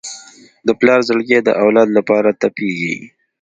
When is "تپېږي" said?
2.41-2.95